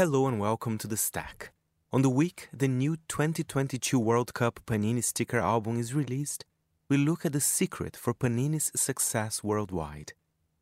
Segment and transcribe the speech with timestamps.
[0.00, 1.52] Hello and welcome to The Stack.
[1.92, 6.46] On the week the new 2022 World Cup Panini sticker album is released,
[6.88, 10.14] we look at the secret for Panini's success worldwide.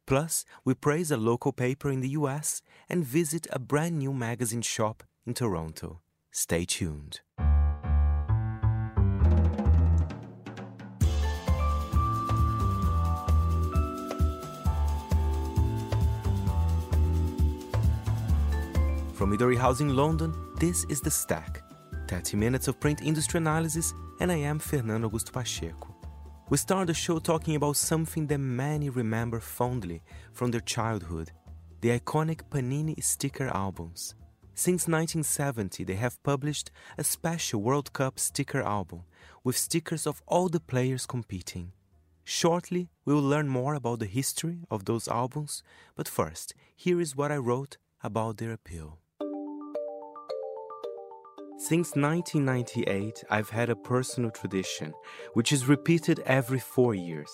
[0.07, 4.63] Plus, we praise a local paper in the US and visit a brand new magazine
[4.63, 6.01] shop in Toronto.
[6.33, 7.21] Stay tuned.
[19.19, 21.65] From Midori House in London, this is The Stack
[22.07, 25.93] 30 minutes of print industry analysis, and I am Fernando Augusto Pacheco.
[26.51, 31.33] We start the show talking about something that many remember fondly from their childhood
[31.81, 34.15] the iconic Panini sticker albums.
[34.55, 39.03] Since 1970, they have published a special World Cup sticker album
[39.43, 41.73] with stickers of all the players competing.
[42.23, 45.65] Shortly, we will learn more about the history of those albums,
[45.97, 49.01] but first, here is what I wrote about their appeal.
[51.61, 54.95] Since 1998, I've had a personal tradition,
[55.35, 57.29] which is repeated every four years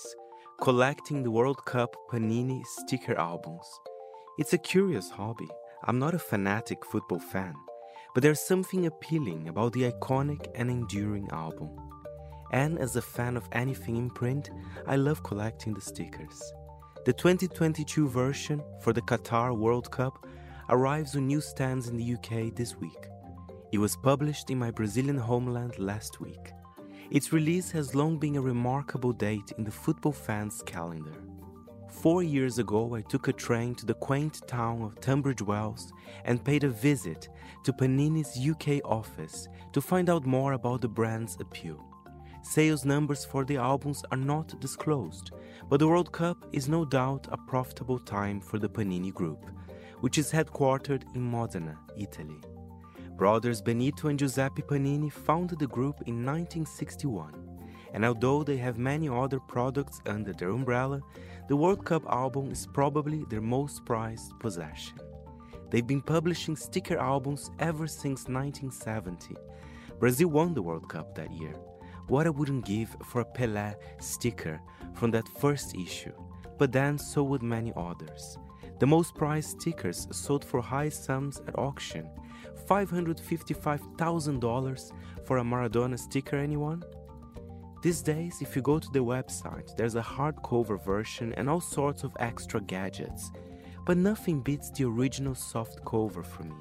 [0.62, 3.66] collecting the World Cup Panini sticker albums.
[4.39, 5.48] It's a curious hobby.
[5.84, 7.53] I'm not a fanatic football fan,
[8.14, 11.69] but there's something appealing about the iconic and enduring album.
[12.50, 14.48] And as a fan of anything in print,
[14.86, 16.41] I love collecting the stickers.
[17.05, 20.27] The 2022 version for the Qatar World Cup
[20.70, 23.11] arrives on newsstands in the UK this week.
[23.75, 26.53] It was published in my Brazilian homeland last week.
[27.11, 31.16] Its release has long been a remarkable date in the football fans' calendar.
[31.91, 35.92] Four years ago, I took a train to the quaint town of Tunbridge Wells
[36.25, 37.28] and paid a visit
[37.64, 41.84] to Panini's UK office to find out more about the brand's appeal.
[42.42, 45.33] Sales numbers for the albums are not disclosed,
[45.69, 49.50] but the World Cup is no doubt a profitable time for the Panini Group,
[49.98, 52.41] which is headquartered in Modena, Italy.
[53.17, 57.33] Brothers Benito and Giuseppe Panini founded the group in 1961,
[57.93, 61.00] and although they have many other products under their umbrella,
[61.49, 64.99] the World Cup album is probably their most prized possession.
[65.71, 69.37] They've been publishing sticker albums ever since 1970.
[70.00, 71.55] Brazil won the World Cup that year.
[72.09, 74.61] What I wouldn't give for a Pelé sticker
[74.93, 76.12] from that first issue,
[76.59, 78.38] but then so would many others.
[78.81, 82.11] The most prized stickers sold for high sums at auction
[82.69, 84.93] $555,000
[85.25, 86.84] for a Maradona sticker, anyone?
[87.82, 92.03] These days, if you go to the website, there's a hardcover version and all sorts
[92.03, 93.31] of extra gadgets,
[93.84, 96.55] but nothing beats the original soft cover for me.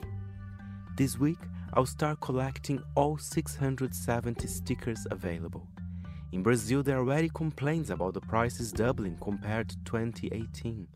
[0.97, 1.39] This week,
[1.73, 5.65] I'll start collecting all 670 stickers available.
[6.33, 10.88] In Brazil, there are already complaints about the prices doubling compared to 2018.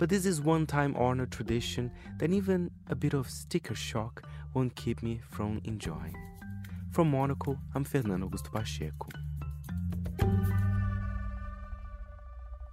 [0.00, 1.90] But this is one time honored tradition
[2.20, 4.22] that even a bit of sticker shock
[4.54, 6.16] won't keep me from enjoying.
[6.90, 9.08] From Monocle, I'm Fernando Augusto Pacheco.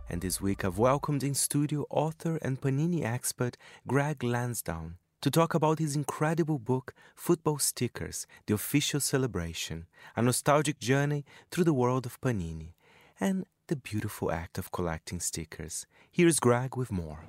[0.09, 5.53] And this week I've welcomed in studio author and Panini expert Greg Lansdowne to talk
[5.53, 12.05] about his incredible book, Football Stickers The Official Celebration, a nostalgic journey through the world
[12.05, 12.71] of Panini,
[13.19, 15.85] and the beautiful act of collecting stickers.
[16.09, 17.19] Here's Greg with more.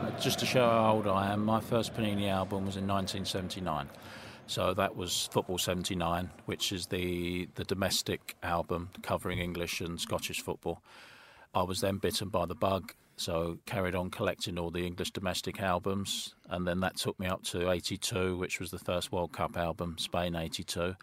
[0.00, 3.88] Uh, just to show how old I am, my first Panini album was in 1979.
[4.46, 10.40] So that was Football 79, which is the, the domestic album covering English and Scottish
[10.40, 10.82] football.
[11.54, 15.60] I was then bitten by the bug, so carried on collecting all the English domestic
[15.60, 19.56] albums, and then that took me up to 82, which was the first World Cup
[19.56, 20.96] album, Spain 82.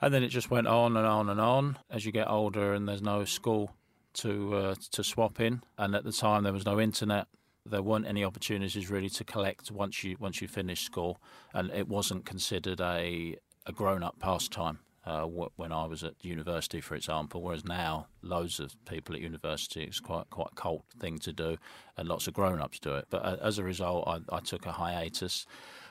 [0.00, 2.86] And then it just went on and on and on as you get older and
[2.86, 3.70] there's no school
[4.16, 7.26] to uh, to swap in, and at the time there was no internet,
[7.64, 11.20] there weren't any opportunities really to collect once you once you finished school,
[11.52, 13.36] and it wasn't considered a
[13.66, 14.78] a grown up pastime.
[15.06, 15.22] Uh,
[15.54, 20.00] when I was at university, for example, whereas now loads of people at university it's
[20.00, 21.58] quite quite a cult thing to do,
[21.96, 23.06] and lots of grown ups do it.
[23.08, 25.46] But uh, as a result, I, I, took a hiatus,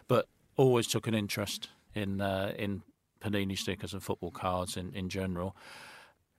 [0.09, 0.27] but
[0.57, 2.81] always took an interest in uh, in
[3.21, 5.55] panini stickers and football cards in in general.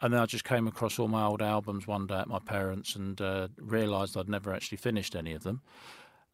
[0.00, 2.94] And then I just came across all my old albums one day at my parents'
[2.94, 5.62] and uh, realised I'd never actually finished any of them.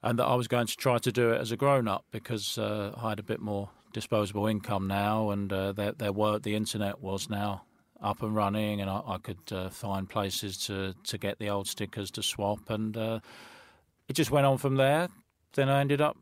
[0.03, 2.59] And that I was going to try to do it as a grown up because
[2.59, 6.55] uh, I had a bit more disposable income now, and uh, there, there were the
[6.55, 7.65] internet was now
[8.03, 11.69] up and running, and I, I could uh, find places to, to get the old
[11.69, 13.21] stickers to swap, and uh,
[14.09, 15.09] it just went on from there.
[15.55, 16.17] Then I ended up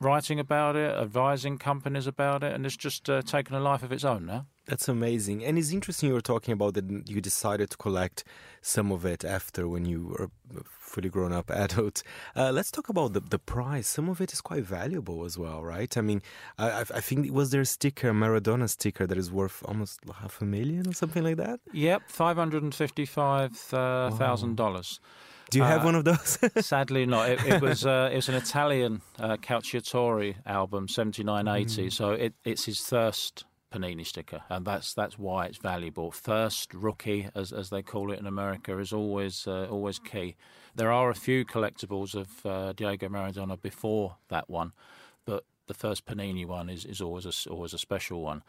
[0.00, 3.92] writing about it, advising companies about it, and it's just uh, taken a life of
[3.92, 4.46] its own now.
[4.66, 5.44] That's amazing.
[5.44, 8.24] And it's interesting you were talking about that you decided to collect
[8.62, 10.28] some of it after when you were
[10.66, 12.02] fully grown up adult.
[12.34, 13.86] Uh, let's talk about the, the price.
[13.86, 15.96] Some of it is quite valuable as well, right?
[15.96, 16.20] I mean,
[16.58, 20.44] I, I think, was there a sticker, Maradona sticker, that is worth almost half a
[20.44, 21.60] million or something like that?
[21.72, 23.72] Yep, $555,000.
[23.72, 24.82] Uh, wow.
[25.48, 26.38] Do you have uh, one of those?
[26.66, 27.30] sadly, not.
[27.30, 31.86] It, it was uh, it was an Italian uh, Calciatori album, seventy nine eighty.
[31.86, 31.92] Mm.
[31.92, 33.44] So it, it's his first
[33.76, 36.10] Panini sticker, and that's that's why it's valuable.
[36.10, 40.36] First rookie, as as they call it in America, is always uh, always key.
[40.74, 44.72] There are a few collectibles of uh, Diego Maradona before that one,
[45.24, 48.42] but the first Panini one is, is always a, always a special one.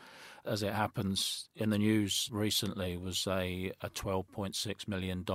[0.45, 5.25] As it happens, in the news recently was a, a $12.6 million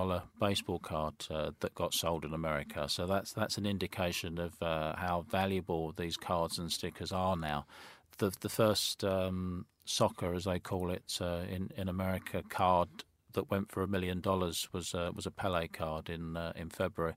[0.40, 2.88] baseball card uh, that got sold in America.
[2.88, 7.66] So that's that's an indication of uh, how valuable these cards and stickers are now.
[8.18, 12.88] The the first um, soccer, as they call it uh, in in America, card
[13.32, 16.70] that went for a million dollars was uh, was a Pele card in uh, in
[16.70, 17.14] February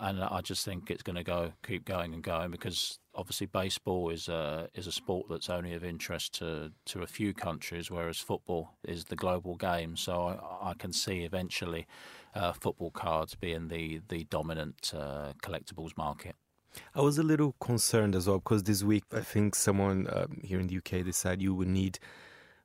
[0.00, 4.10] and I just think it's going to go keep going and going because obviously baseball
[4.10, 8.18] is a is a sport that's only of interest to to a few countries, whereas
[8.18, 9.96] football is the global game.
[9.96, 11.86] So I, I can see eventually
[12.34, 16.36] uh, football cards being the the dominant uh, collectibles market.
[16.94, 20.60] I was a little concerned as well because this week I think someone um, here
[20.60, 21.98] in the UK decided you would need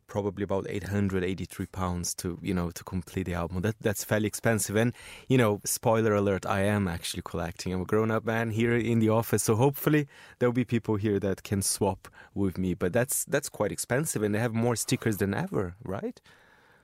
[0.08, 3.62] probably about 883 pounds to you know to complete the album.
[3.62, 4.76] That that's fairly expensive.
[4.76, 4.94] And
[5.28, 7.74] you know spoiler alert i am actually collecting.
[7.74, 10.08] I'm a grown-up man here in the office so hopefully
[10.38, 12.74] there'll be people here that can swap with me.
[12.74, 16.22] But that's that's quite expensive and they have more stickers than ever right?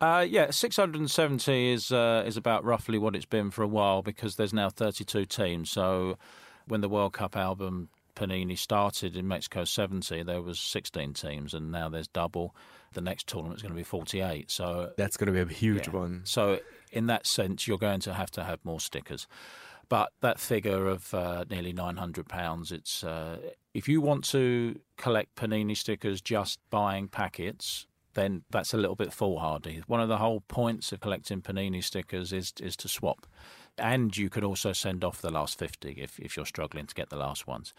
[0.02, 4.38] Uh, yeah, 670 is uh, is about roughly what it's been for a while because
[4.38, 5.70] there's now 32 teams.
[5.70, 6.18] So
[6.70, 11.72] when the World Cup album Panini started in Mexico 70, there was 16 teams, and
[11.72, 12.56] now there's double.
[12.94, 14.52] The next tournament is going to be 48.
[14.52, 15.94] So that's going to be a huge yeah.
[15.94, 16.22] one.
[16.26, 16.60] So
[16.92, 19.28] in that sense, you're going to have to have more stickers.
[19.88, 23.38] But that figure of uh, nearly 900 pounds, it's uh,
[23.74, 29.14] if you want to collect Panini stickers just buying packets, then that's a little bit
[29.14, 29.82] foolhardy.
[29.88, 33.26] One of the whole points of collecting Panini stickers is is to swap,
[33.80, 37.10] and you can also send off the last 50 if if you're struggling to get
[37.10, 37.74] the last ones.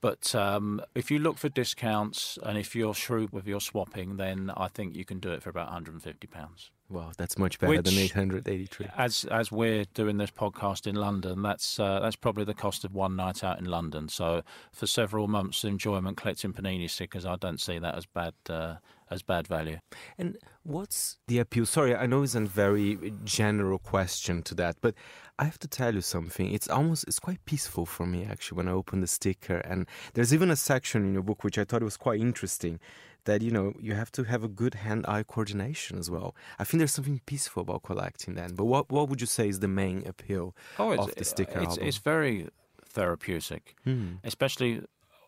[0.00, 4.52] But um, if you look for discounts and if you're shrewd with your swapping, then
[4.56, 6.70] I think you can do it for about 150 pounds.
[6.88, 8.86] Well, that's much better Which, than 883.
[8.96, 12.94] As as we're doing this podcast in London, that's uh, that's probably the cost of
[12.94, 14.08] one night out in London.
[14.08, 18.76] So for several months' enjoyment collecting panini stickers, I don't see that as bad uh,
[19.10, 19.78] as bad value.
[20.18, 21.66] And what's the appeal?
[21.66, 24.94] Sorry, I know it's a very general question to that, but
[25.38, 26.52] I have to tell you something.
[26.52, 29.58] It's almost it's quite peaceful for me actually when I open the sticker.
[29.58, 32.80] And there's even a section in your book which I thought was quite interesting
[33.24, 36.34] that you know you have to have a good hand-eye coordination as well.
[36.58, 38.54] I think there's something peaceful about collecting then.
[38.54, 41.72] But what what would you say is the main appeal oh, of the sticker it's,
[41.72, 41.86] album?
[41.86, 42.48] It's very
[42.88, 44.14] therapeutic, hmm.
[44.24, 44.82] especially.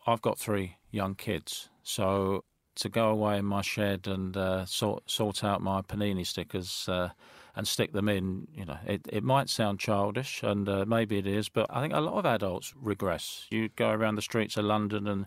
[0.06, 2.42] I've got three young kids, so
[2.78, 7.10] to go away in my shed and uh, sort sort out my panini stickers uh,
[7.56, 11.26] and stick them in, you know, it, it might sound childish, and uh, maybe it
[11.26, 13.46] is, but I think a lot of adults regress.
[13.50, 15.26] You go around the streets of London and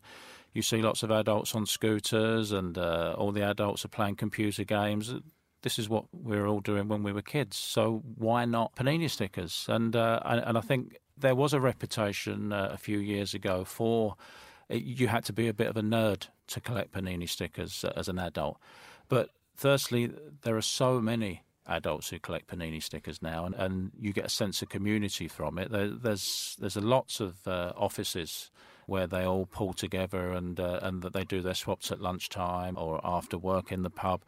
[0.54, 4.64] you see lots of adults on scooters, and uh, all the adults are playing computer
[4.64, 5.14] games.
[5.62, 7.58] This is what we were all doing when we were kids.
[7.58, 9.66] So why not panini stickers?
[9.68, 13.64] And uh, and, and, I think there was a reputation uh, a few years ago
[13.64, 14.16] for
[14.72, 18.08] you had to be a bit of a nerd to collect panini stickers uh, as
[18.08, 18.58] an adult.
[19.10, 20.12] But firstly,
[20.44, 24.30] there are so many adults who collect panini stickers now, and, and you get a
[24.30, 25.72] sense of community from it.
[25.72, 28.52] There, there's there's lots of uh, offices
[28.88, 32.78] where they all pull together and uh, and that they do their swaps at lunchtime
[32.78, 34.24] or after work in the pub,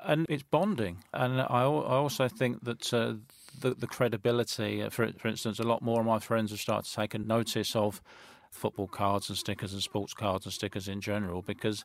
[0.00, 1.04] and it's bonding.
[1.12, 2.92] And I, I also think that.
[2.92, 3.14] Uh,
[3.60, 6.88] the, the credibility, uh, for, for instance, a lot more of my friends have started
[6.88, 8.00] to take a notice of
[8.50, 11.84] football cards and stickers and sports cards and stickers in general because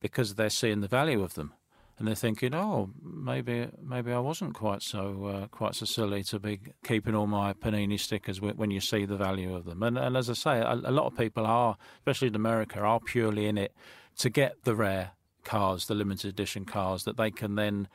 [0.00, 1.52] because they're seeing the value of them
[1.98, 6.38] and they're thinking, oh, maybe maybe I wasn't quite so uh, quite so silly to
[6.38, 9.82] be keeping all my panini stickers when you see the value of them.
[9.82, 12.98] And, and as I say, a, a lot of people are, especially in America, are
[12.98, 13.72] purely in it
[14.18, 15.12] to get the rare
[15.44, 17.88] cars, the limited edition cars that they can then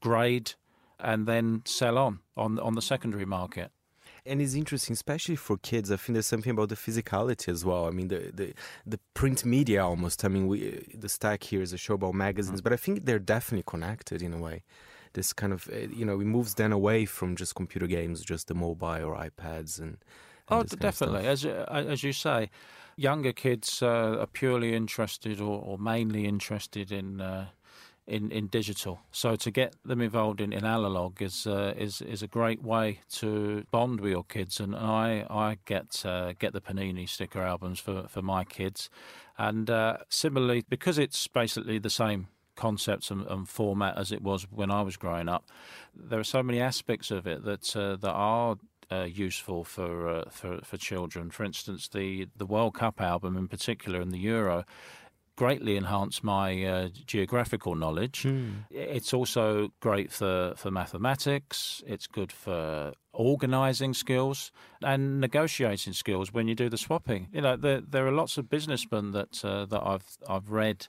[0.00, 0.54] grade
[0.98, 3.70] and then sell on on on the secondary market
[4.24, 5.90] and it's interesting, especially for kids.
[5.90, 7.86] I think there's something about the physicality as well.
[7.86, 8.54] I mean, the the,
[8.86, 10.24] the print media almost.
[10.24, 12.64] I mean, we the stack here is a show about magazines, mm-hmm.
[12.64, 14.62] but I think they're definitely connected in a way.
[15.14, 18.48] This kind of eh, you know, it moves then away from just computer games, just
[18.48, 19.98] the mobile or iPads and.
[20.48, 21.26] and oh, definitely.
[21.26, 22.50] As uh, as you say,
[22.96, 27.20] younger kids uh, are purely interested or, or mainly interested in.
[27.20, 27.46] Uh,
[28.06, 29.00] in, in digital.
[29.12, 33.00] So to get them involved in, in analog is uh, is is a great way
[33.12, 34.60] to bond with your kids.
[34.60, 38.90] And I I get uh, get the Panini sticker albums for, for my kids,
[39.38, 44.46] and uh, similarly because it's basically the same concepts and, and, format as it was
[44.50, 45.48] when I was growing up.
[45.96, 48.56] There are so many aspects of it that uh, that are
[48.90, 51.30] uh, useful for, uh, for for children.
[51.30, 54.64] For instance, the the World Cup album in particular and the Euro
[55.36, 58.22] greatly enhanced my uh, geographical knowledge.
[58.22, 58.64] Mm.
[58.70, 61.82] It's also great for, for mathematics.
[61.86, 67.28] It's good for organising skills and negotiating skills when you do the swapping.
[67.32, 70.86] You know, there there are lots of businessmen that uh, that I've I've read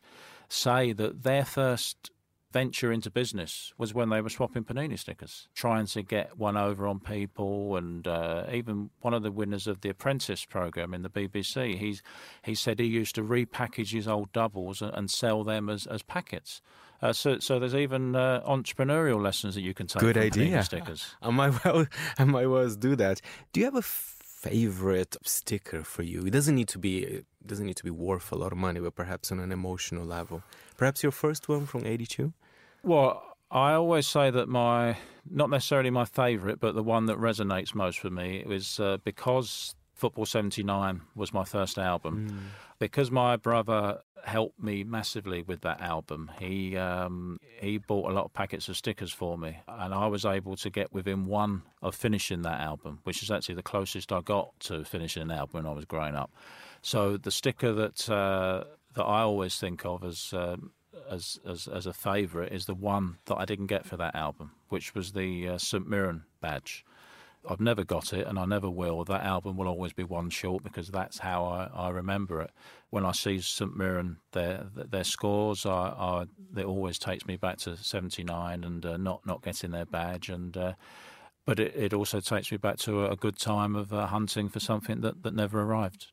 [0.49, 2.11] say that their first
[2.53, 6.87] venture into business was when they were swapping panini stickers, trying to get one over
[6.87, 7.75] on people.
[7.75, 12.01] And uh, even one of the winners of the Apprentice program in the BBC, he's
[12.43, 16.03] he said he used to repackage his old doubles and, and sell them as, as
[16.03, 16.61] packets.
[17.01, 19.99] Uh, so, so there's even uh, entrepreneurial lessons that you can take.
[19.99, 20.63] Good from idea.
[20.63, 21.15] Stickers.
[21.21, 21.85] I might well,
[22.17, 23.19] I might well do that.
[23.51, 26.25] Do you have a favorite sticker for you?
[26.25, 28.79] It doesn't need to be it doesn't need to be worth a lot of money,
[28.79, 30.43] but perhaps on an emotional level.
[30.77, 32.31] Perhaps your first one from '82.
[32.83, 34.97] Well, I always say that my
[35.29, 39.75] not necessarily my favourite, but the one that resonates most for me is uh, because
[39.93, 42.29] Football 79 was my first album.
[42.29, 42.39] Mm.
[42.79, 46.31] Because my brother helped me massively with that album.
[46.39, 50.25] He um, he bought a lot of packets of stickers for me, and I was
[50.25, 54.21] able to get within one of finishing that album, which is actually the closest I
[54.21, 56.31] got to finishing an album when I was growing up.
[56.81, 58.63] So the sticker that uh,
[58.95, 60.71] that I always think of as um,
[61.09, 64.51] as as, as a favourite is the one that I didn't get for that album,
[64.69, 66.85] which was the uh, St Mirren badge.
[67.49, 69.03] I've never got it, and I never will.
[69.03, 72.51] That album will always be one short because that's how I, I remember it.
[72.89, 77.57] When I see St Mirren, their their scores, I, I, it always takes me back
[77.59, 80.73] to '79 and uh, not not getting their badge, and uh,
[81.45, 84.47] but it, it also takes me back to a, a good time of uh, hunting
[84.47, 86.12] for something that, that never arrived.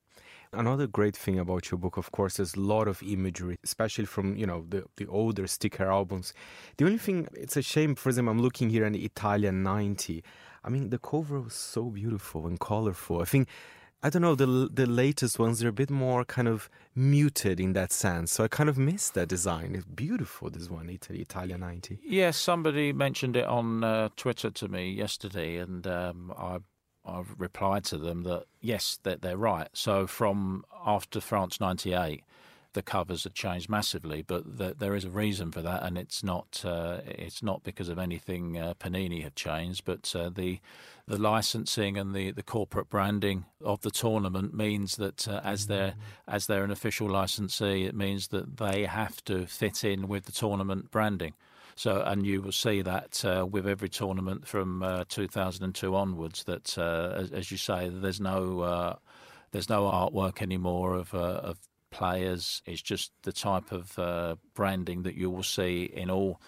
[0.53, 4.37] Another great thing about your book, of course, is a lot of imagery, especially from
[4.37, 6.35] you know the the older sticker albums.
[6.77, 7.95] The only thing, it's a shame.
[7.95, 10.25] For example, I'm looking here at Italian '90.
[10.65, 13.21] I mean, the cover was so beautiful and colorful.
[13.23, 13.49] I think.
[14.03, 15.61] I don't know the the latest ones.
[15.61, 18.33] They're a bit more kind of muted in that sense.
[18.33, 19.75] So I kind of miss that design.
[19.75, 20.49] It's beautiful.
[20.51, 22.01] This one, Italy, Italia ninety.
[22.03, 26.59] Yes, somebody mentioned it on uh, Twitter to me yesterday, and um, I
[27.05, 29.69] I've replied to them that yes, that they're right.
[29.73, 32.23] So from after France '98,
[32.73, 36.23] the covers have changed massively, but the, there is a reason for that, and it's
[36.23, 40.61] not uh, it's not because of anything uh, Panini have changed, but uh, the
[41.07, 45.95] the licensing and the, the corporate branding of the tournament means that uh, as they're
[46.29, 50.33] as they're an official licensee, it means that they have to fit in with the
[50.33, 51.35] tournament branding.
[51.81, 56.45] So, and you will see that uh, with every tournament from uh, 2002 onwards.
[56.45, 58.97] That, uh, as, as, you say, there's no uh,
[59.51, 61.57] there's no artwork anymore of uh, of
[61.91, 62.61] players.
[62.67, 66.43] It's just the type of uh, branding that you will see in all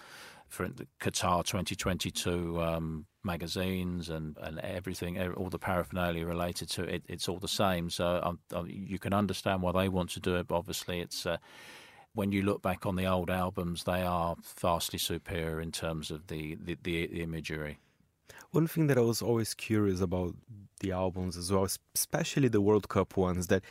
[0.49, 0.69] for
[1.01, 7.05] Qatar 2022 um, magazines and, and everything, all the paraphernalia related to it.
[7.09, 7.89] It's all the same.
[7.89, 10.47] So um, um, you can understand why they want to do it.
[10.49, 11.25] But obviously, it's
[12.13, 16.27] when you look back on the old albums, they are vastly superior in terms of
[16.27, 17.79] the, the, the, imagery.
[18.51, 20.35] One thing that I was always curious about
[20.79, 23.63] the albums as well, especially the World Cup ones, that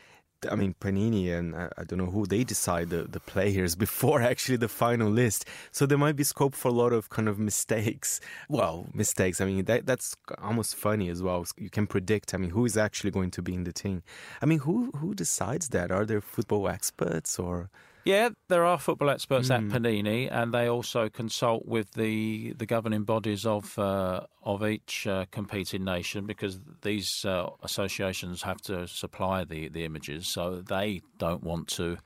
[0.51, 4.21] I mean, Panini and I, I, don't know who they decide the, the players before
[4.23, 5.45] actually the final list.
[5.71, 8.21] So there might be scope for a lot of kind of mistakes.
[8.49, 9.41] Well, mistakes.
[9.41, 11.47] I mean, that that's almost funny as well.
[11.57, 12.35] You can predict.
[12.35, 14.03] I mean, who is actually going to be in the team?
[14.41, 15.93] I mean, who who decides that?
[15.93, 17.71] Are there football experts or?
[18.05, 19.55] Yeah, there are football experts mm.
[19.55, 19.71] at hmm.
[19.71, 25.27] Panini, and they also consult with the, the governing bodies of uh, of each uh,
[25.31, 31.45] competing nation because these uh, associations have to supply the, the images, so they don't
[31.45, 31.99] want to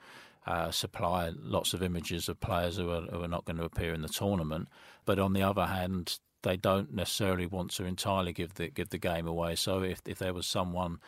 [0.46, 3.94] uh, supply lots of images of players who are, who are not going to appear
[3.94, 4.68] in the tournament.
[5.06, 8.98] But on the other hand, they don't necessarily want to entirely give the give the
[8.98, 9.54] game away.
[9.56, 10.98] So if if there was someone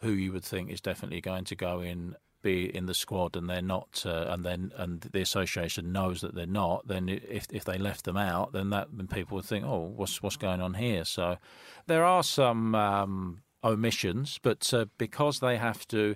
[0.00, 2.16] who you would think is definitely going to go in
[2.46, 6.34] be in the squad and they're not, uh, and then and the association knows that
[6.34, 9.64] they're not, then if if they left them out, then that then people would think,
[9.64, 11.04] oh, what's what's going on here?
[11.04, 11.36] So
[11.86, 16.14] there are some um, omissions, but uh, because they have to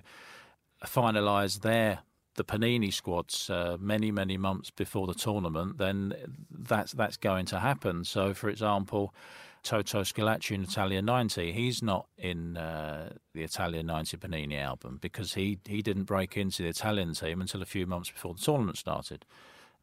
[0.85, 1.99] finalise their
[2.35, 6.13] the Panini squads uh, many many months before the tournament, then
[6.49, 8.05] that's that's going to happen.
[8.05, 9.13] So, for example.
[9.63, 15.35] Toto Schillaci in Italia 90, he's not in uh, the Italia 90 Panini album because
[15.35, 18.77] he, he didn't break into the Italian team until a few months before the tournament
[18.77, 19.25] started.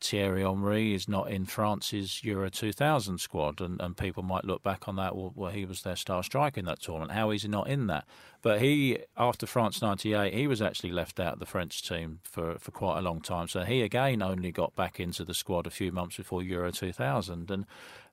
[0.00, 4.86] Thierry Henry is not in France's Euro 2000 squad, and, and people might look back
[4.86, 5.16] on that.
[5.16, 7.12] Well, well, he was their star striker in that tournament.
[7.12, 8.06] How is he not in that?
[8.40, 12.58] But he, after France '98, he was actually left out of the French team for,
[12.58, 13.48] for quite a long time.
[13.48, 17.50] So he again only got back into the squad a few months before Euro 2000,
[17.50, 17.66] and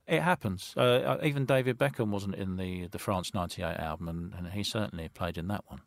[0.08, 0.74] it happens.
[0.78, 4.64] Uh, uh, even David Beckham wasn't in the, the France 98 album, and, and, he
[4.64, 5.82] certainly played in that one.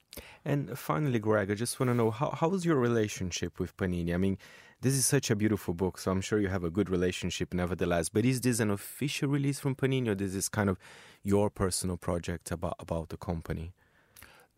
[0.44, 4.12] And finally, Greg, I just want to know how, how was your relationship with Panini?
[4.12, 4.36] I mean,
[4.80, 8.08] this is such a beautiful book, so I'm sure you have a good relationship nevertheless.
[8.08, 10.78] But is this an official release from Panini, or this is kind of
[11.22, 13.72] your personal project about, about the company?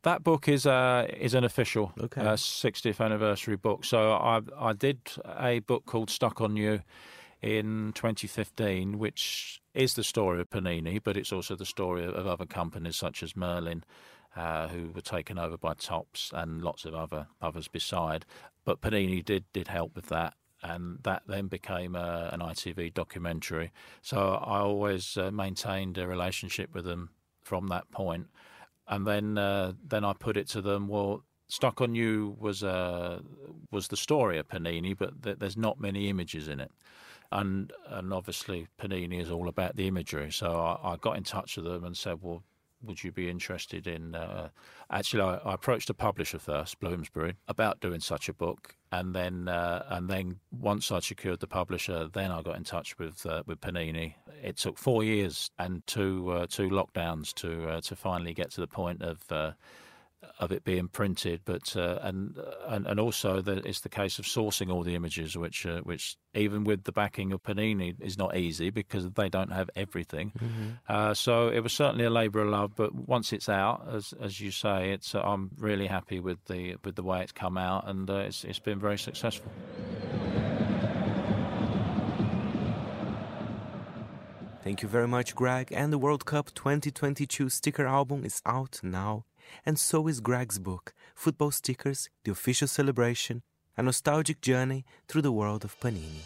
[0.02, 2.22] That book is uh, is an official okay.
[2.22, 3.84] uh, 60th anniversary book.
[3.84, 4.98] So I I did
[5.38, 6.80] a book called Stuck on You
[7.42, 12.46] in 2015, which is the story of Panini, but it's also the story of other
[12.46, 13.84] companies such as Merlin,
[14.36, 18.26] uh, who were taken over by Topps, and lots of other others beside.
[18.64, 23.72] But Panini did did help with that, and that then became a, an ITV documentary.
[24.02, 27.10] So I always uh, maintained a relationship with them
[27.42, 28.24] from that point.
[28.24, 28.28] point,
[28.88, 30.88] and then uh, then I put it to them.
[30.88, 33.20] Well, Stuck on You was uh,
[33.70, 36.70] was the story of Panini, but th- there's not many images in it
[37.32, 40.30] and and obviously Panini is all about the imagery.
[40.30, 42.42] So I, I got in touch with them and said, well,
[42.82, 44.14] would you be interested in?
[44.14, 44.48] Uh,
[44.90, 49.48] actually, I, I, approached a publisher first, Bloomsbury, about doing such a book, and then
[49.48, 53.42] uh, and then once I secured the publisher, then I got in touch with uh,
[53.46, 54.14] with Panini.
[54.42, 58.60] It took four years and two uh, two lockdowns to uh, to finally get to
[58.60, 59.52] the point of uh,
[60.38, 62.36] of it being printed, but uh, and,
[62.66, 66.16] and and also the, it's the case of sourcing all the images, which uh, which
[66.34, 70.32] even with the backing of Panini is not easy because they don't have everything.
[70.38, 70.68] Mm-hmm.
[70.88, 74.40] Uh, so it was certainly a labour of love, but once it's out, as as
[74.40, 77.88] you say, it's uh, I'm really happy with the with the way it's come out,
[77.88, 79.50] and uh, it's it's been very successful.
[84.62, 85.72] Thank you very much, Greg.
[85.72, 89.24] And the World Cup 2022 sticker album is out now
[89.64, 93.42] and so is Greg's book, Football Stickers The Official Celebration,
[93.76, 96.22] a nostalgic journey through the world of Panini.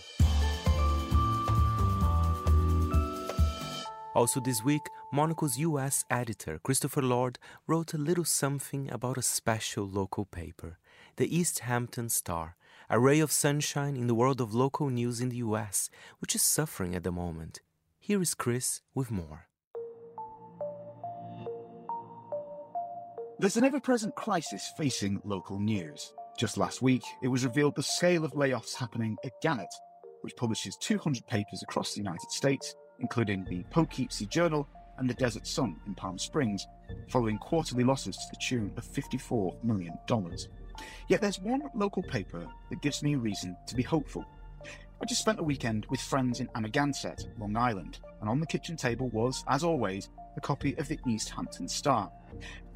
[4.15, 4.83] Also, this week,
[5.13, 10.79] Monocle's US editor, Christopher Lord, wrote a little something about a special local paper,
[11.17, 12.57] the East Hampton Star,
[12.89, 16.43] a ray of sunshine in the world of local news in the US, which is
[16.43, 17.61] suffering at the moment.
[17.99, 19.49] Here is Chris with more.
[23.40, 26.12] There's an ever present crisis facing local news.
[26.38, 29.75] Just last week, it was revealed the scale of layoffs happening at Gannett,
[30.20, 34.68] which publishes 200 papers across the United States, including the Poughkeepsie Journal
[34.99, 36.64] and the Desert Sun in Palm Springs,
[37.09, 39.99] following quarterly losses to the tune of $54 million.
[41.09, 44.25] Yet there's one local paper that gives me reason to be hopeful.
[45.03, 48.77] I just spent a weekend with friends in Amagansett, Long Island, and on the kitchen
[48.77, 52.11] table was, as always, a copy of the East Hampton Star.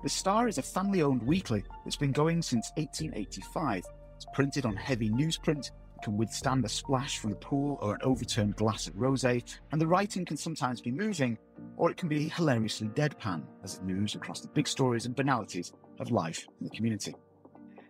[0.00, 3.82] The Star is a family owned weekly that's been going since 1885.
[4.14, 5.72] It's printed on heavy newsprint,
[6.04, 9.86] can withstand a splash from the pool or an overturned glass of rose, and the
[9.88, 11.36] writing can sometimes be moving,
[11.76, 15.72] or it can be hilariously deadpan as it moves across the big stories and banalities
[15.98, 17.16] of life in the community.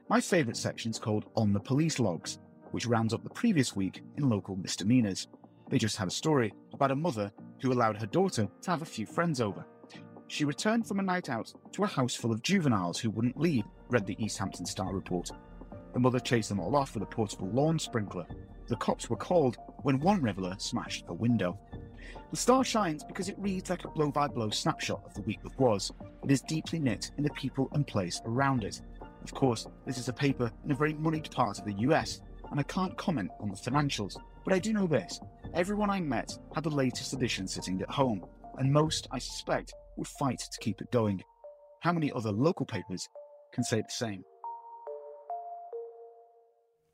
[0.09, 2.39] My favourite section is called On the Police Logs,
[2.71, 5.29] which rounds up the previous week in local misdemeanours.
[5.69, 8.87] They just had a story about a mother who allowed her daughter to have a
[8.87, 9.67] few friends over
[10.29, 13.65] she returned from a night out to a house full of juveniles who wouldn't leave,
[13.89, 15.31] read the East Hampton Star report.
[15.95, 18.27] The mother chased them all off with a portable lawn sprinkler.
[18.69, 21.59] The cops were called when one reveller smashed a window.
[22.31, 25.43] The star shines because it reads like a blow by blow snapshot of the week
[25.43, 25.93] that was.
[26.23, 28.83] It is deeply knit in the people and place around it.
[29.23, 32.61] Of course, this is a paper in a very moneyed part of the US, and
[32.61, 35.21] I can't comment on the financials, but I do know this.
[35.55, 38.25] Everyone I met had the latest edition sitting at home,
[38.59, 41.23] and most, I suspect, would fight to keep it going.
[41.81, 43.09] How many other local papers
[43.53, 44.25] can say the same?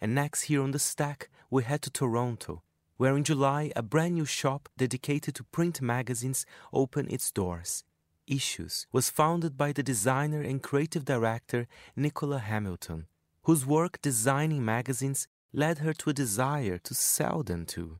[0.00, 2.62] And next, here on the stack, we head to Toronto,
[2.96, 7.84] where in July a brand new shop dedicated to print magazines opened its doors.
[8.26, 13.06] Issues was founded by the designer and creative director Nicola Hamilton,
[13.42, 17.98] whose work designing magazines led her to a desire to sell them too.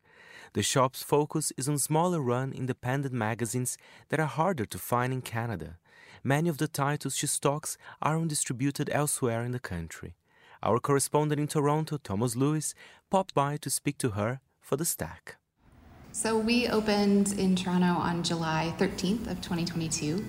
[0.53, 3.79] The shop's focus is on smaller run independent magazines
[4.11, 5.79] that are harder to find in Canada.
[6.23, 10.15] Many of the titles she stocks are undistributed elsewhere in the country.
[10.63, 12.75] Our correspondent in Toronto, Thomas Lewis,
[13.11, 15.37] popped by to speak to her for the stack.
[16.13, 20.25] So we opened in Toronto on July 13th of 2022.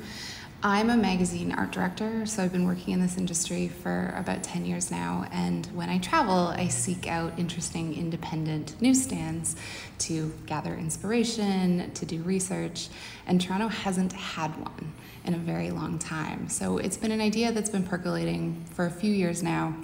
[0.68, 4.66] I'm a magazine art director, so I've been working in this industry for about 10
[4.66, 5.28] years now.
[5.32, 9.58] And when I travel, I seek out interesting independent newsstands
[10.00, 12.88] to gather inspiration, to do research.
[13.28, 14.92] And Toronto hasn't had one
[15.24, 16.50] in a very long time.
[16.50, 19.76] So it's been an idea that's been percolating for a few years now.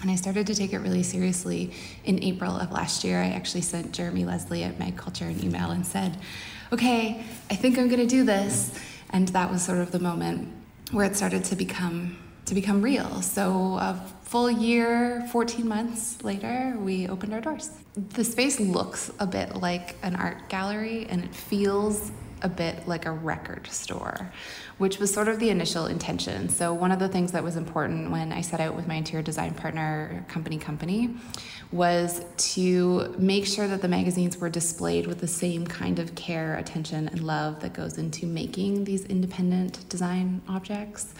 [0.00, 1.74] And I started to take it really seriously
[2.06, 3.20] in April of last year.
[3.20, 6.16] I actually sent Jeremy Leslie at Mag Culture an email and said,
[6.72, 8.72] okay, I think I'm going to do this
[9.14, 10.52] and that was sort of the moment
[10.90, 13.22] where it started to become to become real.
[13.22, 17.70] So a full year, 14 months later, we opened our doors.
[17.94, 22.12] The space looks a bit like an art gallery and it feels
[22.44, 24.30] a bit like a record store,
[24.76, 26.50] which was sort of the initial intention.
[26.50, 29.22] So, one of the things that was important when I set out with my interior
[29.22, 31.16] design partner, Company Company,
[31.72, 32.22] was
[32.54, 37.08] to make sure that the magazines were displayed with the same kind of care, attention,
[37.08, 41.14] and love that goes into making these independent design objects.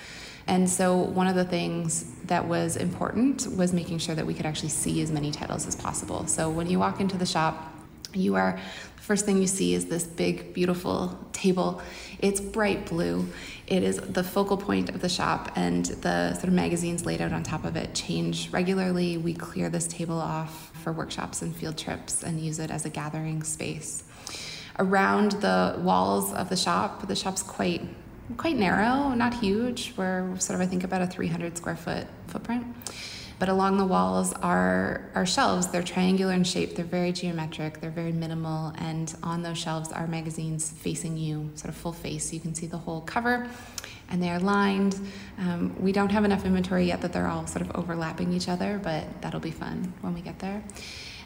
[0.46, 4.44] And so, one of the things that was important was making sure that we could
[4.44, 6.26] actually see as many titles as possible.
[6.26, 7.70] So, when you walk into the shop,
[8.12, 8.60] you are
[9.04, 11.82] first thing you see is this big, beautiful table.
[12.20, 13.28] It's bright blue.
[13.66, 17.30] It is the focal point of the shop, and the sort of magazines laid out
[17.30, 19.18] on top of it change regularly.
[19.18, 22.90] We clear this table off for workshops and field trips and use it as a
[22.90, 24.04] gathering space.
[24.78, 27.82] Around the walls of the shop, the shop's quite
[28.38, 29.92] quite narrow, not huge.
[29.98, 32.64] We're sort of I think about a 300 square foot footprint.
[33.44, 35.66] But along the walls are, are shelves.
[35.66, 40.06] They're triangular in shape, they're very geometric, they're very minimal, and on those shelves are
[40.06, 42.32] magazines facing you, sort of full face.
[42.32, 43.46] You can see the whole cover,
[44.08, 44.98] and they are lined.
[45.38, 48.80] Um, we don't have enough inventory yet that they're all sort of overlapping each other,
[48.82, 50.64] but that'll be fun when we get there.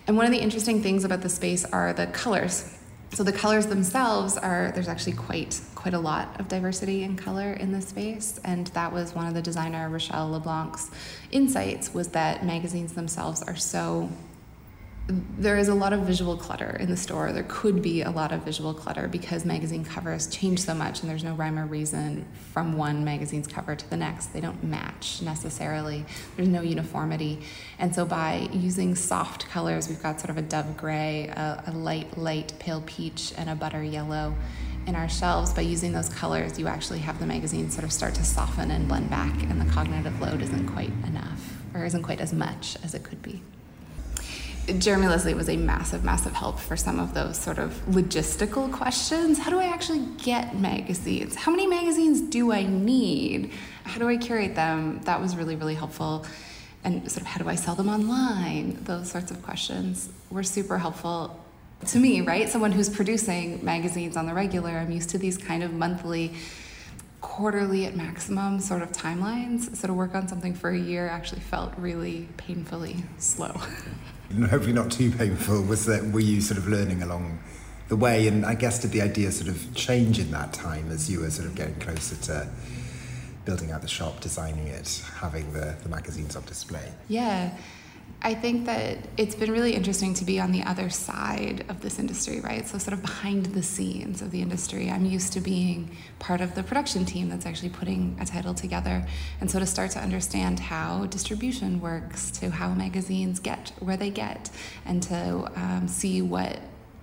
[0.08, 2.77] And one of the interesting things about the space are the colors.
[3.12, 7.52] So the colors themselves are there's actually quite quite a lot of diversity in color
[7.52, 10.90] in this space, and that was one of the designer Rochelle LeBlanc's
[11.30, 14.08] insights was that magazines themselves are so
[15.08, 17.32] there is a lot of visual clutter in the store.
[17.32, 21.08] There could be a lot of visual clutter because magazine covers change so much and
[21.08, 24.34] there's no rhyme or reason from one magazine's cover to the next.
[24.34, 26.04] They don't match necessarily.
[26.36, 27.40] There's no uniformity.
[27.78, 31.72] And so by using soft colors, we've got sort of a dove gray, a, a
[31.72, 34.34] light, light pale peach, and a butter yellow
[34.86, 35.54] in our shelves.
[35.54, 38.86] By using those colors, you actually have the magazine sort of start to soften and
[38.86, 42.94] blend back, and the cognitive load isn't quite enough or isn't quite as much as
[42.94, 43.42] it could be.
[44.76, 49.38] Jeremy Leslie was a massive, massive help for some of those sort of logistical questions.
[49.38, 51.34] How do I actually get magazines?
[51.34, 53.50] How many magazines do I need?
[53.84, 55.00] How do I curate them?
[55.04, 56.26] That was really, really helpful.
[56.84, 58.84] And sort of how do I sell them online?
[58.84, 61.42] Those sorts of questions were super helpful
[61.86, 62.46] to me, right?
[62.48, 64.72] Someone who's producing magazines on the regular.
[64.72, 66.34] I'm used to these kind of monthly,
[67.20, 69.74] quarterly at maximum sort of timelines.
[69.76, 73.54] So to work on something for a year actually felt really painfully slow.
[74.50, 77.40] hopefully not too painful, was that were you sort of learning along
[77.88, 78.28] the way?
[78.28, 81.30] And I guess did the idea sort of change in that time as you were
[81.30, 82.48] sort of getting closer to
[83.44, 86.92] building out the shop, designing it, having the, the magazines on display?
[87.08, 87.56] Yeah.
[88.20, 92.00] I think that it's been really interesting to be on the other side of this
[92.00, 92.66] industry, right?
[92.66, 94.90] So, sort of behind the scenes of the industry.
[94.90, 99.06] I'm used to being part of the production team that's actually putting a title together.
[99.40, 104.10] And so, to start to understand how distribution works, to how magazines get where they
[104.10, 104.50] get,
[104.84, 106.58] and to um, see what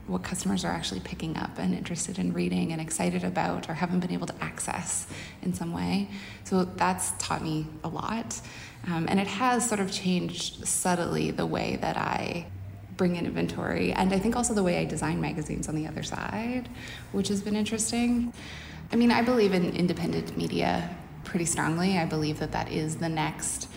[0.07, 4.01] what customers are actually picking up and interested in reading and excited about or haven't
[4.01, 5.07] been able to access
[5.41, 6.07] in some way.
[6.43, 8.39] So that's taught me a lot.
[8.87, 12.45] Um, and it has sort of changed subtly the way that I
[12.97, 16.03] bring in inventory and I think also the way I design magazines on the other
[16.03, 16.69] side,
[17.11, 18.31] which has been interesting.
[18.91, 21.97] I mean, I believe in independent media pretty strongly.
[21.97, 23.67] I believe that that is the next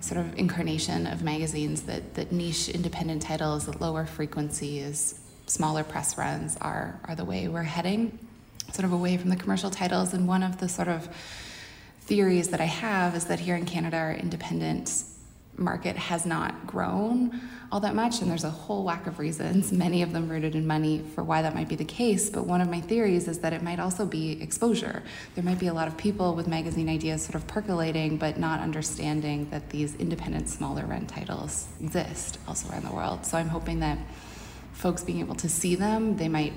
[0.00, 5.18] sort of incarnation of magazines that, that niche independent titles, that lower frequencies,
[5.50, 8.18] smaller press runs are, are the way we're heading,
[8.72, 10.14] sort of away from the commercial titles.
[10.14, 11.08] And one of the sort of
[12.02, 15.04] theories that I have is that here in Canada, our independent
[15.56, 17.40] market has not grown
[17.72, 20.66] all that much, and there's a whole whack of reasons, many of them rooted in
[20.66, 22.28] money, for why that might be the case.
[22.28, 25.04] But one of my theories is that it might also be exposure.
[25.36, 28.58] There might be a lot of people with magazine ideas sort of percolating, but not
[28.60, 33.24] understanding that these independent, smaller run titles exist elsewhere in the world.
[33.24, 33.98] So I'm hoping that
[34.80, 36.54] folks being able to see them, they might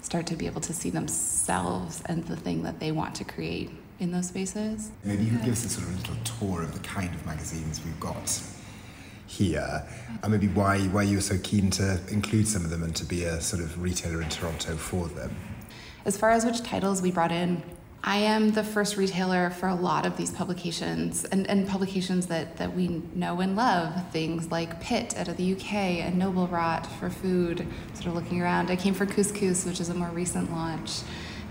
[0.00, 3.70] start to be able to see themselves and the thing that they want to create
[3.98, 4.90] in those spaces.
[5.04, 7.84] Maybe you could give us a sort of little tour of the kind of magazines
[7.84, 8.40] we've got
[9.26, 9.86] here,
[10.22, 13.04] and maybe why why you were so keen to include some of them and to
[13.04, 15.36] be a sort of retailer in Toronto for them.
[16.06, 17.62] As far as which titles we brought in,
[18.02, 22.56] I am the first retailer for a lot of these publications and, and publications that,
[22.56, 24.10] that we know and love.
[24.10, 28.40] Things like Pit out of the UK and Noble Rot for food, sort of looking
[28.40, 28.70] around.
[28.70, 31.00] I came for Couscous, which is a more recent launch.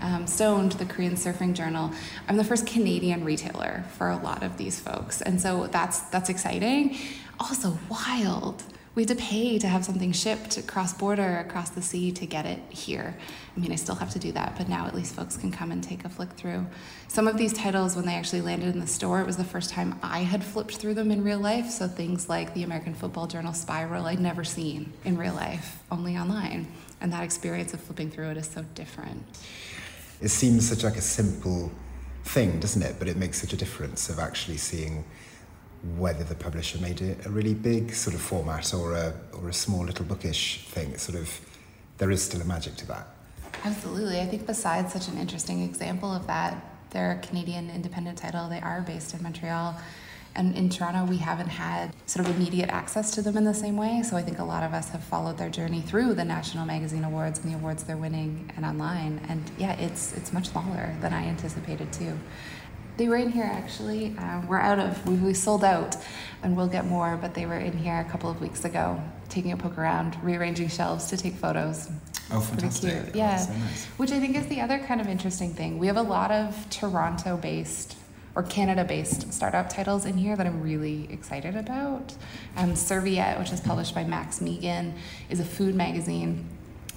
[0.00, 1.92] Um, Stoned, the Korean surfing journal.
[2.26, 5.22] I'm the first Canadian retailer for a lot of these folks.
[5.22, 6.96] And so that's that's exciting.
[7.38, 12.10] Also wild we had to pay to have something shipped across border across the sea
[12.10, 13.16] to get it here.
[13.56, 15.70] I mean, I still have to do that, but now at least folks can come
[15.70, 16.66] and take a flick through.
[17.06, 19.70] Some of these titles, when they actually landed in the store, it was the first
[19.70, 21.70] time I had flipped through them in real life.
[21.70, 26.16] So things like the American Football Journal Spiral, I'd never seen in real life, only
[26.16, 26.66] online.
[27.00, 29.24] And that experience of flipping through it is so different.
[30.20, 31.70] It seems such like a simple
[32.24, 32.96] thing, doesn't it?
[32.98, 35.04] But it makes such a difference of actually seeing
[35.96, 39.52] whether the publisher made it a really big sort of format or a or a
[39.52, 40.90] small little bookish thing.
[40.92, 41.40] It's sort of
[41.98, 43.08] there is still a magic to that.
[43.64, 44.20] Absolutely.
[44.20, 48.48] I think Beside's such an interesting example of that, they're a Canadian independent title.
[48.48, 49.76] They are based in Montreal.
[50.36, 53.76] And in Toronto, we haven't had sort of immediate access to them in the same
[53.76, 54.02] way.
[54.02, 57.04] So I think a lot of us have followed their journey through the National Magazine
[57.04, 59.20] Awards and the awards they're winning and online.
[59.28, 62.16] And yeah, it's it's much smaller than I anticipated too.
[63.00, 64.14] They were in here actually.
[64.18, 65.96] Uh, we're out of, we, we sold out
[66.42, 69.52] and we'll get more, but they were in here a couple of weeks ago, taking
[69.52, 71.88] a poke around, rearranging shelves to take photos.
[72.30, 72.90] Oh, fantastic.
[72.90, 73.16] Pretty cute.
[73.16, 73.38] Yeah.
[73.38, 73.86] So nice.
[73.96, 75.78] Which I think is the other kind of interesting thing.
[75.78, 77.96] We have a lot of Toronto based
[78.34, 82.12] or Canada based startup titles in here that I'm really excited about.
[82.58, 84.92] Um, Serviette, which is published by Max Megan,
[85.30, 86.46] is a food magazine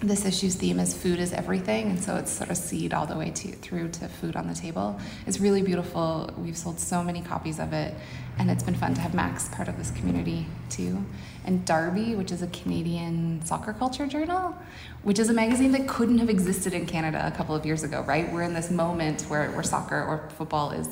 [0.08, 3.18] this issue's theme is food is everything, and so it's sort of seed all the
[3.18, 5.00] way to, through to food on the table.
[5.26, 6.32] It's really beautiful.
[6.38, 7.94] We've sold so many copies of it,
[8.38, 11.06] and it's been fun to have Max part of this community too.
[11.46, 14.56] And Derby, which is a Canadian soccer culture journal,
[15.04, 18.02] which is a magazine that couldn't have existed in Canada a couple of years ago,
[18.02, 18.32] right?
[18.32, 20.88] We're in this moment where, where soccer or football is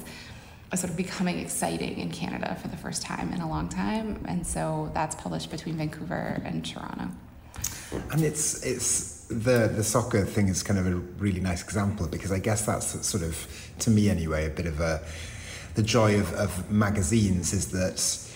[0.73, 4.47] sort of becoming exciting in Canada for the first time in a long time, and
[4.47, 7.09] so that's published between Vancouver and Toronto.
[8.11, 12.31] And it's it's the the soccer thing is kind of a really nice example because
[12.31, 13.47] I guess that's sort of
[13.79, 15.01] to me anyway a bit of a
[15.75, 18.27] the joy of, of magazines is that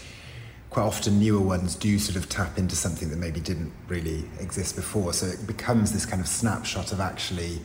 [0.70, 4.76] quite often newer ones do sort of tap into something that maybe didn't really exist
[4.76, 5.13] before.
[5.13, 7.62] So it becomes this kind of snapshot of actually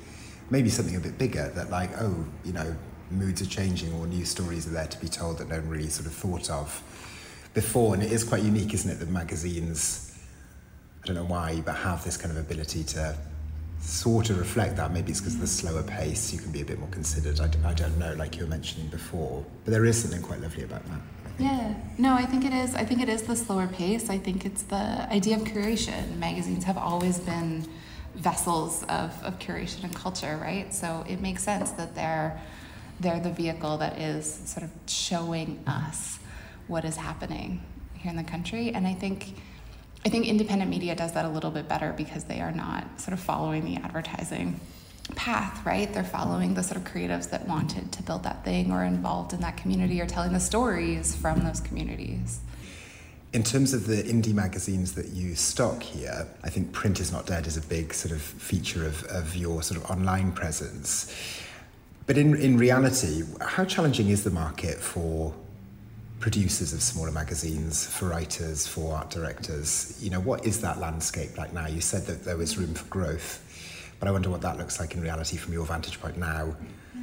[0.51, 2.75] maybe something a bit bigger that like, oh, you know,
[3.11, 5.89] moods are changing or new stories are there to be told that no one really
[5.89, 6.83] sort of thought of
[7.55, 7.95] before.
[7.95, 10.10] And it is quite unique, isn't it, that magazines
[11.03, 13.17] I don't know why, but have this kind of ability to
[13.81, 14.93] sort of reflect that.
[14.93, 17.41] Maybe it's because of the slower pace, you can be a bit more considered.
[17.41, 19.45] I, I don't know, like you were mentioning before.
[19.65, 21.01] But there is something quite lovely about that.
[21.39, 22.75] Yeah, no, I think it is.
[22.75, 24.11] I think it is the slower pace.
[24.11, 26.19] I think it's the idea of curation.
[26.19, 27.67] Magazines have always been
[28.15, 30.75] vessels of, of curation and culture, right?
[30.75, 32.41] So it makes sense that they're
[33.01, 36.19] they're the vehicle that is sort of showing us
[36.67, 38.73] what is happening here in the country.
[38.75, 39.35] And I think
[40.05, 43.13] I think independent media does that a little bit better because they are not sort
[43.13, 44.59] of following the advertising
[45.15, 45.93] path, right?
[45.93, 49.41] They're following the sort of creatives that wanted to build that thing or involved in
[49.41, 52.41] that community or telling the stories from those communities.
[53.33, 57.27] In terms of the indie magazines that you stock here, I think Print is Not
[57.27, 61.15] Dead is a big sort of feature of, of your sort of online presence.
[62.07, 65.33] But in, in reality, how challenging is the market for
[66.21, 69.99] producers of smaller magazines, for writers, for art directors.
[70.01, 71.67] You know, what is that landscape like now?
[71.67, 73.43] You said that there was room for growth,
[73.99, 76.55] but I wonder what that looks like in reality from your vantage point now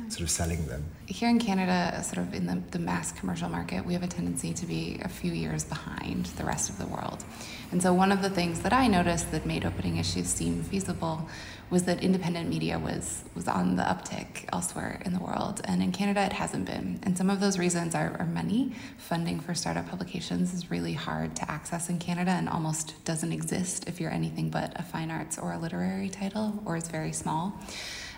[0.09, 0.85] sort of selling them?
[1.05, 4.53] Here in Canada, sort of in the, the mass commercial market, we have a tendency
[4.53, 7.23] to be a few years behind the rest of the world.
[7.71, 11.27] And so, one of the things that I noticed that made opening issues seem feasible
[11.69, 15.59] was that independent media was, was on the uptick elsewhere in the world.
[15.65, 16.99] And in Canada, it hasn't been.
[17.03, 18.73] And some of those reasons are, are money.
[18.97, 23.87] Funding for startup publications is really hard to access in Canada and almost doesn't exist
[23.87, 27.53] if you're anything but a fine arts or a literary title or is very small.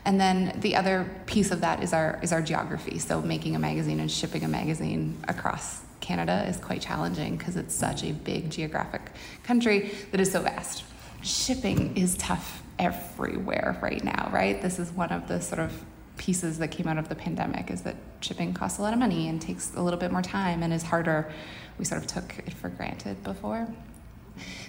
[0.06, 3.00] And then the other piece of that is our is our geography.
[3.00, 7.76] So making a magazine and shipping a magazine across Canada is quite challenging because it's
[7.76, 9.02] such a big geographic
[9.44, 10.84] country that is so vast.
[11.22, 14.62] Shipping is tough everywhere right now, right?
[14.62, 15.74] This is one of the sort of
[16.18, 19.28] pieces that came out of the pandemic is that shipping costs a lot of money
[19.28, 21.32] and takes a little bit more time and is harder.
[21.78, 23.68] We sort of took it for granted before.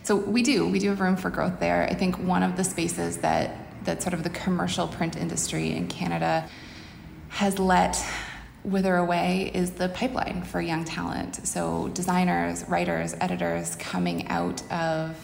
[0.03, 1.85] So we do, we do have room for growth there.
[1.85, 5.89] I think one of the spaces that that sort of the commercial print industry in
[5.89, 6.49] Canada
[7.29, 8.03] has let
[8.63, 11.47] wither away is the pipeline for young talent.
[11.47, 15.17] So designers, writers, editors coming out of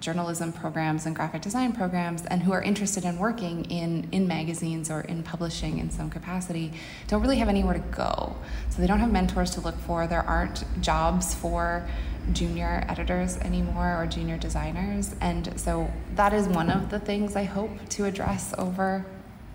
[0.00, 4.90] journalism programs and graphic design programs and who are interested in working in, in magazines
[4.90, 6.72] or in publishing in some capacity
[7.08, 8.36] don't really have anywhere to go.
[8.70, 10.06] So they don't have mentors to look for.
[10.06, 11.88] There aren't jobs for
[12.32, 15.14] junior editors anymore or junior designers.
[15.20, 19.06] And so that is one of the things I hope to address over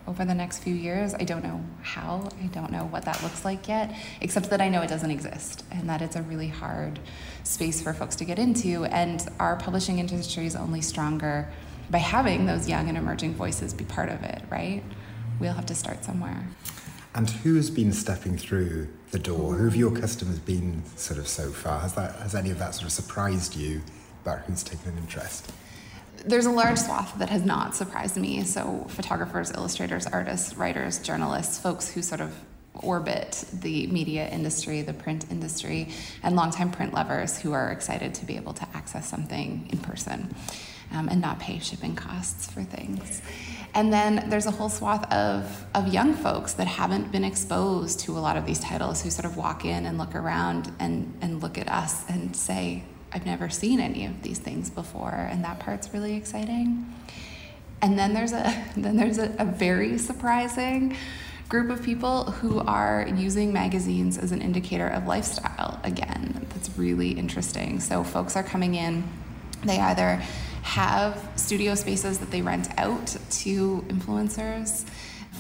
[0.08, 1.14] over the next few years.
[1.14, 4.70] I don't know how, I don't know what that looks like yet, except that I
[4.70, 7.00] know it doesn't exist and that it's a really hard
[7.44, 8.86] space for folks to get into.
[8.86, 11.50] And our publishing industry is only stronger
[11.90, 14.84] by having those young and emerging voices be part of it, right?
[15.40, 16.48] We'll have to start somewhere.
[17.14, 19.56] And who has been stepping through the door?
[19.56, 21.80] Who have your customers been sort of so far?
[21.80, 23.82] Has that has any of that sort of surprised you
[24.24, 25.52] about who's taken an interest?
[26.25, 28.43] There's a large swath that has not surprised me.
[28.43, 32.34] So, photographers, illustrators, artists, writers, journalists, folks who sort of
[32.75, 35.89] orbit the media industry, the print industry,
[36.23, 40.34] and longtime print lovers who are excited to be able to access something in person
[40.91, 43.21] um, and not pay shipping costs for things.
[43.73, 48.17] And then there's a whole swath of, of young folks that haven't been exposed to
[48.17, 51.41] a lot of these titles who sort of walk in and look around and, and
[51.41, 55.60] look at us and say, I've never seen any of these things before, and that
[55.60, 56.93] part's really exciting.
[57.82, 60.95] And then there's a then there's a, a very surprising
[61.50, 66.47] group of people who are using magazines as an indicator of lifestyle again.
[66.54, 67.82] That's really interesting.
[67.82, 69.04] So folks are coming in,
[69.65, 70.24] they either
[70.62, 74.86] have studio spaces that they rent out to influencers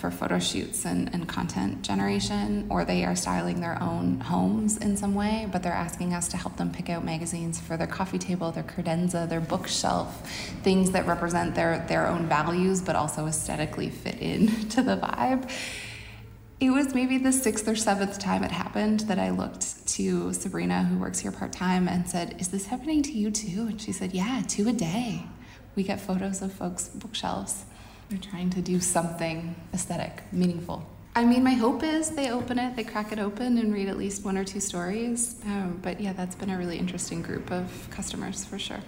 [0.01, 4.97] for photo shoots and, and content generation, or they are styling their own homes in
[4.97, 8.17] some way, but they're asking us to help them pick out magazines for their coffee
[8.17, 10.27] table, their credenza, their bookshelf,
[10.63, 15.47] things that represent their, their own values but also aesthetically fit in to the vibe.
[16.59, 20.83] It was maybe the sixth or seventh time it happened that I looked to Sabrina,
[20.83, 23.67] who works here part time, and said, Is this happening to you too?
[23.67, 25.25] And she said, Yeah, two a day.
[25.75, 27.65] We get photos of folks' bookshelves.
[28.11, 30.85] They're trying to do something aesthetic, meaningful.
[31.15, 33.97] I mean, my hope is they open it, they crack it open, and read at
[33.97, 35.39] least one or two stories.
[35.45, 38.81] Um, but yeah, that's been a really interesting group of customers for sure.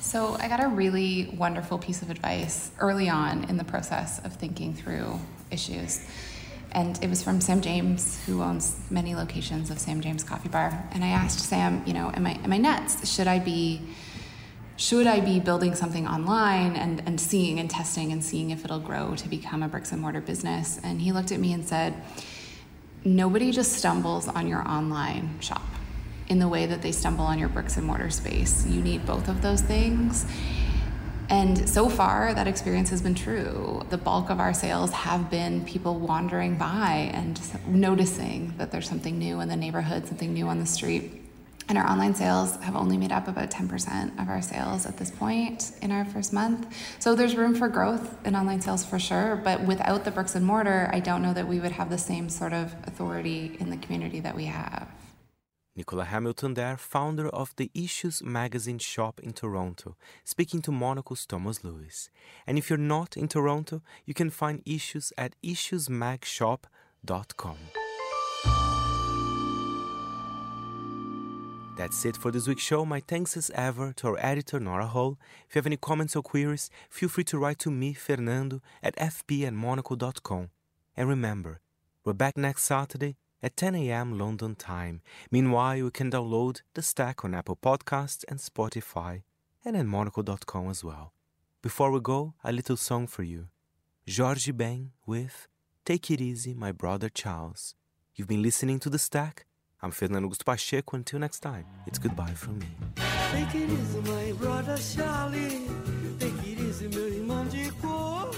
[0.00, 4.36] So I got a really wonderful piece of advice early on in the process of
[4.36, 5.18] thinking through
[5.50, 6.06] issues.
[6.70, 10.88] And it was from Sam James, who owns many locations of Sam James Coffee Bar.
[10.92, 13.12] And I asked Sam, you know, am I, am I nuts?
[13.12, 13.80] Should I be
[14.76, 18.80] should I be building something online and, and seeing and testing and seeing if it'll
[18.80, 20.80] grow to become a bricks and mortar business?
[20.82, 21.94] And he looked at me and said,
[23.04, 25.62] Nobody just stumbles on your online shop
[26.28, 28.64] in the way that they stumble on your bricks and mortar space.
[28.64, 30.24] You need both of those things.
[31.28, 33.84] And so far, that experience has been true.
[33.90, 39.18] The bulk of our sales have been people wandering by and noticing that there's something
[39.18, 41.21] new in the neighborhood, something new on the street
[41.72, 45.10] and our online sales have only made up about 10% of our sales at this
[45.10, 46.66] point in our first month.
[46.98, 50.44] So there's room for growth in online sales for sure, but without the bricks and
[50.44, 53.78] mortar, I don't know that we would have the same sort of authority in the
[53.78, 54.86] community that we have.
[55.74, 61.64] Nicola Hamilton there, founder of the Issues magazine shop in Toronto, speaking to Monocle's Thomas
[61.64, 62.10] Lewis.
[62.46, 67.56] And if you're not in Toronto, you can find Issues at issuesmagshop.com.
[71.82, 72.84] That's it for this week's show.
[72.84, 75.18] My thanks as ever to our editor, Nora Hall.
[75.48, 78.94] If you have any comments or queries, feel free to write to me, Fernando, at
[78.94, 79.44] fp
[80.96, 81.60] And remember,
[82.04, 84.16] we're back next Saturday at 10 a.m.
[84.16, 85.00] London time.
[85.32, 89.22] Meanwhile, you can download The Stack on Apple Podcasts and Spotify,
[89.64, 91.12] and at monocle.com as well.
[91.62, 93.48] Before we go, a little song for you.
[94.08, 95.48] Jorge Ben with
[95.84, 97.74] Take It Easy, My Brother Charles.
[98.14, 99.46] You've been listening to The Stack.
[99.82, 100.96] I'm Fernando Augusto Pacheco.
[100.96, 102.68] Until next time, it's goodbye from me.
[103.32, 105.66] Take it easy, my brother Charlie.
[106.20, 108.30] Take it easy, meu irmão de cor.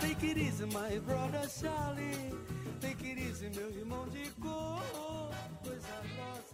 [0.00, 2.32] Take it easy, my brother Charlie.
[2.80, 4.80] Take it easy, meu irmão de cor.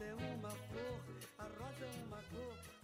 [0.00, 0.48] É uma
[1.38, 2.75] a rosa é uma cor,